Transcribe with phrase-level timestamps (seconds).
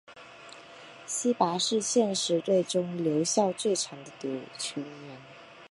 [1.05, 5.17] 希拔是现时队中留效最长的球员。